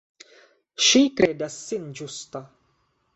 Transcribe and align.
Ŝi 0.87 1.01
kredas 1.19 1.57
sin 1.67 1.85
ĝusta. 2.01 2.43